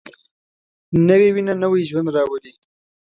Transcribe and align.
نوې 1.07 1.29
وینه 1.35 1.53
نوی 1.63 1.81
ژوند 1.89 2.07
راولي 2.15 2.53